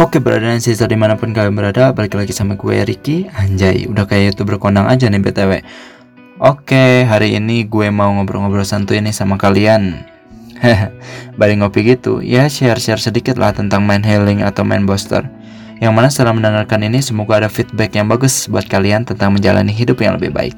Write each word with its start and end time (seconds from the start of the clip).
Oke 0.00 0.16
dan 0.16 0.64
sister 0.64 0.88
di 0.88 0.96
mana 0.96 1.12
pun 1.12 1.36
kalian 1.36 1.52
berada 1.52 1.92
Balik 1.92 2.16
lagi 2.16 2.32
sama 2.32 2.56
gue 2.56 2.88
Ricky. 2.88 3.28
Anjay 3.36 3.84
udah 3.84 4.08
kayak 4.08 4.32
youtuber 4.32 4.56
kondang 4.56 4.88
aja 4.88 5.04
nih 5.12 5.20
BTW 5.20 5.60
Oke 6.40 7.04
hari 7.04 7.36
ini 7.36 7.68
gue 7.68 7.92
mau 7.92 8.08
ngobrol-ngobrol 8.16 8.64
santuy 8.64 8.96
nih 9.04 9.12
sama 9.12 9.36
kalian. 9.36 10.08
Balik 11.38 11.60
ngopi 11.60 11.84
gitu. 11.84 12.24
Ya 12.24 12.48
share-share 12.48 12.96
sedikit 12.96 13.36
lah 13.36 13.52
tentang 13.52 13.84
main 13.84 14.00
healing 14.00 14.40
atau 14.40 14.64
main 14.64 14.88
booster. 14.88 15.20
Yang 15.84 15.92
mana 15.92 16.08
setelah 16.08 16.32
mendengarkan 16.32 16.80
ini 16.80 17.04
semoga 17.04 17.44
ada 17.44 17.52
feedback 17.52 17.92
yang 17.92 18.08
bagus 18.08 18.48
buat 18.48 18.64
kalian 18.72 19.04
tentang 19.04 19.36
menjalani 19.36 19.68
hidup 19.68 20.00
yang 20.00 20.16
lebih 20.16 20.32
baik. 20.32 20.56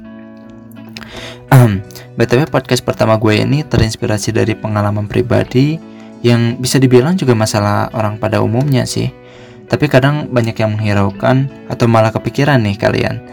BTW 2.15 2.47
podcast 2.47 2.87
pertama 2.87 3.19
gue 3.19 3.43
ini 3.43 3.67
terinspirasi 3.67 4.31
dari 4.31 4.55
pengalaman 4.55 5.11
pribadi 5.11 5.83
yang 6.23 6.63
bisa 6.63 6.79
dibilang 6.79 7.19
juga 7.19 7.35
masalah 7.35 7.91
orang 7.91 8.23
pada 8.23 8.39
umumnya 8.39 8.87
sih. 8.87 9.22
Tapi 9.73 9.89
kadang 9.89 10.29
banyak 10.29 10.53
yang 10.53 10.77
menghiraukan 10.77 11.49
atau 11.73 11.89
malah 11.89 12.13
kepikiran 12.13 12.61
nih 12.61 12.77
kalian. 12.77 13.25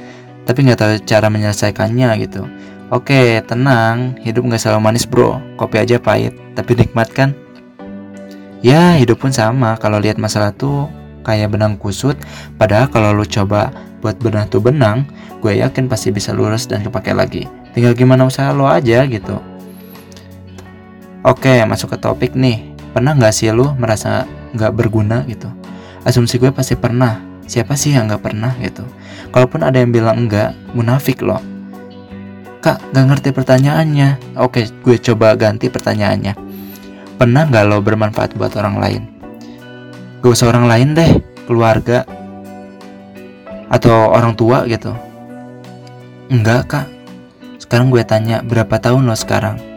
Tapi 0.48 0.64
nggak 0.64 0.80
tahu 0.80 0.92
cara 1.04 1.28
menyelesaikannya 1.28 2.08
gitu. 2.24 2.48
Oke, 2.90 3.44
tenang, 3.44 4.16
hidup 4.24 4.48
nggak 4.48 4.64
selalu 4.64 4.80
manis 4.80 5.04
bro. 5.04 5.44
Kopi 5.60 5.84
aja 5.84 6.00
pahit, 6.00 6.32
tapi 6.56 6.80
nikmat 6.80 7.12
kan? 7.12 7.36
Ya, 8.64 8.96
hidup 8.96 9.20
pun 9.20 9.36
sama. 9.36 9.76
Kalau 9.78 10.00
lihat 10.00 10.16
masalah 10.16 10.56
tuh 10.56 10.88
kayak 11.28 11.52
benang 11.52 11.76
kusut. 11.76 12.16
Padahal 12.56 12.88
kalau 12.88 13.12
lu 13.12 13.28
coba 13.28 13.76
buat 14.00 14.16
benang 14.24 14.48
tuh 14.48 14.64
benang, 14.64 15.04
gue 15.44 15.60
yakin 15.60 15.92
pasti 15.92 16.10
bisa 16.10 16.32
lurus 16.32 16.66
dan 16.66 16.82
kepake 16.82 17.12
lagi. 17.12 17.46
Tinggal 17.76 17.94
gimana 17.94 18.26
usaha 18.26 18.56
lo 18.56 18.66
aja 18.66 19.04
gitu. 19.06 19.38
Oke, 21.20 21.62
masuk 21.68 21.94
ke 21.94 21.98
topik 22.00 22.32
nih 22.32 22.70
Pernah 22.90 23.14
nggak 23.14 23.34
sih 23.34 23.54
lu 23.54 23.70
merasa 23.78 24.26
nggak 24.58 24.74
berguna 24.74 25.22
gitu? 25.30 25.46
Asumsi 26.10 26.42
gue 26.42 26.50
pasti 26.50 26.74
pernah. 26.74 27.22
Siapa 27.46 27.78
sih 27.78 27.94
yang 27.94 28.10
nggak 28.10 28.26
pernah 28.26 28.58
gitu? 28.58 28.82
Kalaupun 29.30 29.62
ada 29.62 29.78
yang 29.78 29.94
bilang 29.94 30.26
enggak, 30.26 30.58
munafik 30.74 31.22
loh. 31.22 31.38
Kak, 32.66 32.82
nggak 32.90 33.06
ngerti 33.14 33.30
pertanyaannya. 33.30 34.42
Oke, 34.42 34.66
gue 34.66 34.98
coba 34.98 35.38
ganti 35.38 35.70
pertanyaannya. 35.70 36.34
Pernah 37.22 37.46
nggak 37.46 37.66
lo 37.70 37.78
bermanfaat 37.86 38.34
buat 38.34 38.58
orang 38.58 38.82
lain? 38.82 39.04
Gak 40.26 40.34
usah 40.34 40.50
orang 40.50 40.66
lain 40.66 40.98
deh, 40.98 41.12
keluarga 41.46 42.10
atau 43.70 44.10
orang 44.10 44.34
tua 44.34 44.66
gitu. 44.66 44.98
Enggak 46.34 46.66
kak. 46.66 46.88
Sekarang 47.62 47.94
gue 47.94 48.02
tanya 48.02 48.42
berapa 48.42 48.82
tahun 48.82 49.06
lo 49.06 49.14
sekarang? 49.14 49.70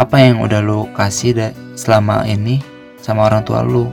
apa 0.00 0.16
yang 0.16 0.40
udah 0.40 0.64
lu 0.64 0.88
kasih 0.96 1.36
deh 1.36 1.52
selama 1.76 2.24
ini 2.24 2.64
sama 3.04 3.28
orang 3.28 3.44
tua 3.44 3.60
lu 3.60 3.92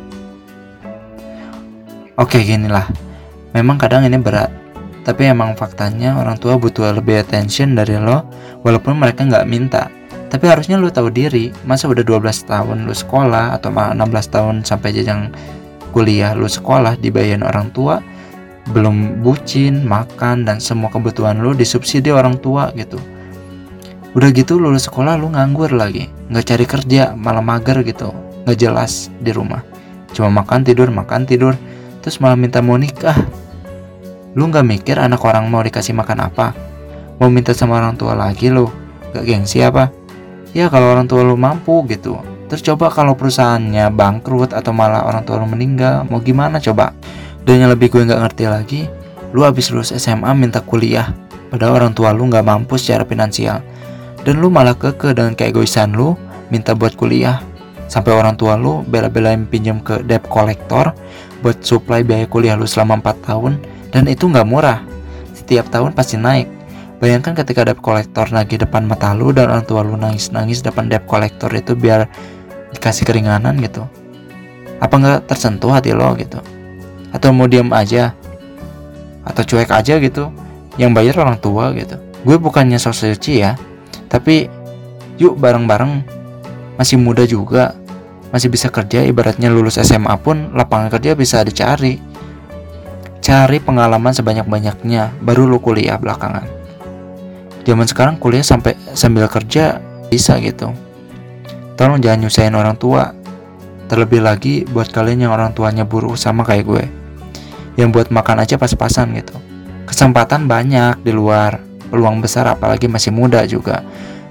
oke 2.17 2.37
gini 2.41 2.67
lah 2.67 2.89
memang 3.53 3.79
kadang 3.79 4.03
ini 4.03 4.17
berat 4.19 4.49
tapi 5.07 5.23
emang 5.23 5.55
faktanya 5.55 6.19
orang 6.19 6.35
tua 6.35 6.59
butuh 6.59 6.91
lebih 6.91 7.23
attention 7.23 7.79
dari 7.79 7.95
lo 7.95 8.27
walaupun 8.67 8.99
mereka 8.99 9.23
nggak 9.23 9.47
minta. 9.47 9.87
Tapi 10.27 10.51
harusnya 10.51 10.75
lu 10.75 10.91
tahu 10.91 11.07
diri 11.07 11.55
masa 11.63 11.87
udah 11.87 12.03
12 12.03 12.27
tahun 12.43 12.83
lu 12.83 12.91
sekolah 12.91 13.55
atau 13.55 13.71
16 13.71 13.95
tahun 14.27 14.55
sampai 14.67 14.91
jenjang 14.91 15.31
kuliah 15.95 16.35
lu 16.35 16.51
sekolah 16.51 16.99
dibayarin 16.99 17.47
orang 17.47 17.71
tua 17.71 18.03
belum 18.75 19.23
bucin, 19.23 19.87
makan, 19.87 20.43
dan 20.43 20.59
semua 20.59 20.91
kebutuhan 20.91 21.39
lu 21.39 21.55
disubsidi 21.55 22.11
orang 22.11 22.35
tua 22.43 22.75
gitu. 22.75 22.99
Udah 24.11 24.27
gitu 24.35 24.59
lulus 24.59 24.91
sekolah 24.91 25.15
lu 25.15 25.31
nganggur 25.31 25.71
lagi, 25.71 26.11
nggak 26.27 26.43
cari 26.43 26.65
kerja, 26.67 27.15
malah 27.15 27.39
mager 27.39 27.79
gitu, 27.87 28.11
nggak 28.43 28.59
jelas 28.59 29.07
di 29.23 29.31
rumah. 29.31 29.63
Cuma 30.11 30.27
makan 30.43 30.67
tidur, 30.67 30.91
makan 30.91 31.23
tidur, 31.23 31.55
terus 32.03 32.17
malah 32.17 32.39
minta 32.39 32.61
mau 32.63 32.75
nikah. 32.75 33.15
Lu 34.37 34.49
nggak 34.49 34.65
mikir 34.65 34.95
anak 35.01 35.21
orang 35.25 35.49
mau 35.49 35.61
dikasih 35.61 35.97
makan 35.97 36.29
apa? 36.29 36.53
Mau 37.17 37.27
minta 37.33 37.55
sama 37.55 37.81
orang 37.81 37.97
tua 37.97 38.13
lagi 38.13 38.53
lu, 38.53 38.69
gak 39.09 39.25
gengsi 39.25 39.65
apa? 39.65 39.89
Ya 40.53 40.69
kalau 40.69 40.93
orang 40.93 41.09
tua 41.09 41.25
lu 41.25 41.33
mampu 41.33 41.81
gitu. 41.89 42.21
Terus 42.47 42.61
coba 42.61 42.93
kalau 42.93 43.17
perusahaannya 43.17 43.89
bangkrut 43.91 44.53
atau 44.53 44.71
malah 44.71 45.03
orang 45.03 45.25
tua 45.25 45.41
lu 45.41 45.49
meninggal, 45.49 46.05
mau 46.07 46.21
gimana 46.21 46.61
coba? 46.61 46.93
Dan 47.43 47.65
yang 47.65 47.73
lebih 47.73 47.89
gue 47.89 48.05
nggak 48.05 48.21
ngerti 48.23 48.43
lagi, 48.45 48.81
lu 49.33 49.41
habis 49.41 49.73
lulus 49.73 49.91
SMA 49.91 50.29
minta 50.37 50.61
kuliah, 50.61 51.11
padahal 51.49 51.83
orang 51.83 51.93
tua 51.97 52.13
lu 52.13 52.27
nggak 52.29 52.45
mampu 52.45 52.77
secara 52.79 53.03
finansial 53.03 53.63
dan 54.27 54.43
lu 54.43 54.51
malah 54.51 54.75
keke 54.75 55.15
dengan 55.15 55.31
keegoisan 55.31 55.95
lu 55.95 56.19
minta 56.51 56.75
buat 56.75 56.99
kuliah 56.99 57.39
sampai 57.87 58.11
orang 58.13 58.35
tua 58.35 58.59
lu 58.59 58.83
bela-belain 58.85 59.47
pinjam 59.47 59.79
ke 59.81 60.03
debt 60.03 60.23
collector 60.27 60.91
buat 61.41 61.59
supply 61.63 62.03
biaya 62.03 62.27
kuliah 62.27 62.55
lu 62.59 62.67
selama 62.67 62.99
4 62.99 63.27
tahun 63.27 63.53
dan 63.91 64.05
itu 64.07 64.27
nggak 64.27 64.47
murah. 64.47 64.83
Setiap 65.33 65.71
tahun 65.71 65.95
pasti 65.95 66.19
naik. 66.19 66.47
Bayangkan 66.97 67.37
ketika 67.37 67.63
debt 67.63 67.79
collector 67.79 68.25
lagi 68.33 68.57
depan 68.57 68.83
mata 68.83 69.13
lu 69.13 69.31
dan 69.31 69.53
orang 69.53 69.65
tua 69.65 69.85
lu 69.85 69.95
nangis-nangis 69.95 70.65
depan 70.65 70.89
debt 70.89 71.05
collector 71.05 71.49
itu 71.53 71.77
biar 71.77 72.09
dikasih 72.73 73.05
keringanan 73.07 73.57
gitu. 73.61 73.85
Apa 74.83 74.95
nggak 74.97 75.19
tersentuh 75.29 75.71
hati 75.71 75.93
lo 75.93 76.13
gitu? 76.17 76.41
Atau 77.13 77.31
mau 77.31 77.45
diam 77.45 77.69
aja? 77.71 78.13
Atau 79.23 79.45
cuek 79.45 79.69
aja 79.69 79.97
gitu? 80.01 80.29
Yang 80.77 80.91
bayar 80.93 81.15
orang 81.25 81.37
tua 81.37 81.73
gitu. 81.73 81.97
Gue 82.25 82.37
bukannya 82.41 82.81
sok 82.81 82.97
suci 82.97 83.41
ya 83.45 83.55
tapi 84.07 84.47
yuk 85.19 85.35
bareng-bareng 85.37 86.03
masih 86.77 86.95
muda 87.01 87.25
juga 87.25 87.75
masih 88.27 88.51
bisa 88.51 88.67
kerja 88.67 89.07
ibaratnya 89.07 89.47
lulus 89.47 89.79
SMA 89.79 90.11
pun 90.19 90.51
lapangan 90.51 90.91
kerja 90.91 91.15
bisa 91.15 91.41
dicari. 91.43 91.99
Cari 93.23 93.59
pengalaman 93.59 94.15
sebanyak-banyaknya 94.15 95.19
baru 95.19 95.47
lu 95.47 95.59
kuliah 95.59 95.99
belakangan. 95.99 96.47
Zaman 97.67 97.83
sekarang 97.83 98.15
kuliah 98.15 98.43
sampai 98.43 98.79
sambil 98.95 99.27
kerja 99.27 99.83
bisa 100.07 100.39
gitu. 100.39 100.71
Tolong 101.75 101.99
jangan 101.99 102.23
nyusahin 102.23 102.55
orang 102.55 102.79
tua 102.79 103.11
terlebih 103.91 104.23
lagi 104.23 104.63
buat 104.67 104.91
kalian 104.91 105.27
yang 105.27 105.31
orang 105.35 105.51
tuanya 105.51 105.83
buruh 105.83 106.15
sama 106.15 106.47
kayak 106.47 106.63
gue. 106.63 106.83
Yang 107.75 107.89
buat 107.91 108.07
makan 108.11 108.47
aja 108.47 108.55
pas-pasan 108.55 109.11
gitu. 109.19 109.35
Kesempatan 109.87 110.47
banyak 110.47 111.03
di 111.03 111.11
luar 111.11 111.59
peluang 111.91 112.19
besar 112.19 112.47
apalagi 112.47 112.87
masih 112.87 113.11
muda 113.11 113.43
juga. 113.47 113.83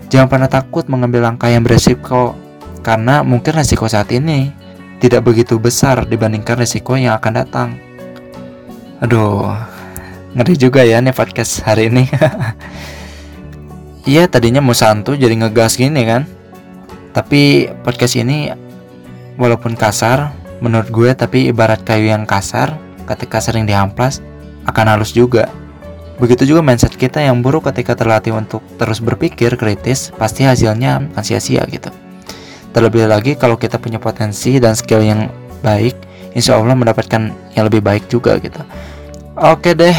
Jangan 0.07 0.29
pernah 0.31 0.51
takut 0.51 0.87
mengambil 0.87 1.27
langkah 1.27 1.51
yang 1.51 1.67
beresiko 1.67 2.39
karena 2.87 3.27
mungkin 3.27 3.59
resiko 3.59 3.91
saat 3.91 4.11
ini 4.15 4.55
tidak 5.03 5.27
begitu 5.27 5.59
besar 5.59 6.07
dibandingkan 6.07 6.57
resiko 6.57 6.95
yang 6.95 7.19
akan 7.19 7.33
datang. 7.43 7.69
Aduh, 9.03 9.51
ngeri 10.33 10.55
juga 10.57 10.87
ya 10.87 11.03
nih 11.03 11.13
podcast 11.13 11.61
hari 11.67 11.91
ini. 11.91 12.05
Iya 14.07 14.31
tadinya 14.31 14.63
mau 14.63 14.71
santu 14.71 15.19
jadi 15.19 15.35
ngegas 15.35 15.75
gini 15.75 16.07
kan. 16.07 16.31
Tapi 17.11 17.67
podcast 17.83 18.15
ini 18.15 18.55
walaupun 19.35 19.75
kasar 19.75 20.31
menurut 20.63 20.95
gue 20.95 21.11
tapi 21.11 21.51
ibarat 21.51 21.83
kayu 21.83 22.15
yang 22.15 22.23
kasar 22.23 22.79
ketika 23.03 23.43
sering 23.43 23.67
diamplas 23.67 24.23
akan 24.71 24.95
halus 24.95 25.11
juga. 25.11 25.51
Begitu 26.17 26.49
juga 26.49 26.65
mindset 26.65 26.97
kita 26.97 27.21
yang 27.21 27.45
buruk 27.45 27.69
ketika 27.69 27.93
terlatih 27.93 28.33
untuk 28.33 28.65
terus 28.81 29.05
berpikir 29.05 29.53
kritis, 29.61 30.09
pasti 30.17 30.49
hasilnya 30.49 31.13
akan 31.13 31.23
sia-sia 31.25 31.65
gitu. 31.69 31.93
Terlebih 32.73 33.09
lagi 33.09 33.37
kalau 33.37 33.61
kita 33.61 33.77
punya 33.77 34.01
potensi 34.01 34.57
dan 34.57 34.73
skill 34.73 35.05
yang 35.05 35.29
baik, 35.61 35.97
insya 36.33 36.57
Allah 36.57 36.77
mendapatkan 36.77 37.33
yang 37.53 37.65
lebih 37.69 37.85
baik 37.85 38.09
juga 38.09 38.41
gitu. 38.41 38.61
Oke 39.37 39.77
deh, 39.77 39.97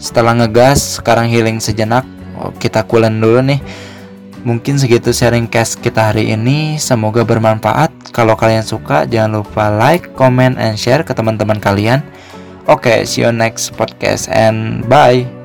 setelah 0.00 0.32
ngegas, 0.36 1.00
sekarang 1.00 1.28
healing 1.28 1.60
sejenak, 1.60 2.04
oh, 2.40 2.52
kita 2.56 2.84
coolen 2.84 3.20
dulu 3.20 3.44
nih. 3.44 3.60
Mungkin 4.46 4.78
segitu 4.78 5.10
sharing 5.10 5.50
cast 5.50 5.82
kita 5.82 6.14
hari 6.14 6.30
ini. 6.30 6.78
Semoga 6.78 7.26
bermanfaat. 7.26 8.14
Kalau 8.14 8.38
kalian 8.38 8.62
suka, 8.62 9.02
jangan 9.02 9.42
lupa 9.42 9.74
like, 9.74 10.14
comment, 10.14 10.54
and 10.54 10.78
share 10.78 11.02
ke 11.02 11.10
teman-teman 11.10 11.58
kalian. 11.58 12.04
Oke, 12.66 12.90
okay, 12.90 13.04
see 13.06 13.22
you 13.22 13.30
next 13.30 13.78
podcast 13.78 14.26
and 14.28 14.82
bye. 14.90 15.35